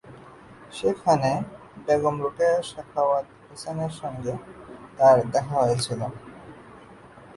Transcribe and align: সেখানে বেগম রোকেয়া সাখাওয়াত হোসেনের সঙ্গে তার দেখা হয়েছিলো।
সেখানে 0.71 1.31
বেগম 1.85 2.15
রোকেয়া 2.23 2.57
সাখাওয়াত 2.71 3.27
হোসেনের 3.45 3.93
সঙ্গে 4.01 4.33
তার 4.97 5.17
দেখা 5.33 5.55
হয়েছিলো। 5.61 6.07